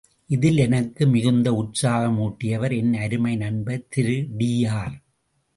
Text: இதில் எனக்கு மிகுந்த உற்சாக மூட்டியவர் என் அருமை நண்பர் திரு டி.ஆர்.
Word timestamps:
இதில் 0.29 0.57
எனக்கு 0.57 1.07
மிகுந்த 1.07 1.53
உற்சாக 1.53 2.07
மூட்டியவர் 2.07 2.75
என் 2.77 2.93
அருமை 2.93 3.35
நண்பர் 3.35 3.87
திரு 3.89 4.27
டி.ஆர். 4.37 4.95